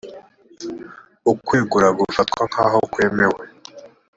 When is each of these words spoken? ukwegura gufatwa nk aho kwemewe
ukwegura 1.31 1.87
gufatwa 1.99 2.41
nk 2.49 2.57
aho 2.65 2.79
kwemewe 2.91 3.43